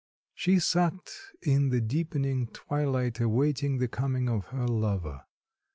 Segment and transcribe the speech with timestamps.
[0.33, 1.11] She sat
[1.43, 5.25] in the deepening twilight awaiting the coming of her lover.